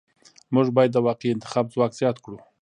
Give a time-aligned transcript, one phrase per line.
[0.53, 2.37] موږ باید د واقعي انتخاب ځواک زیات کړو.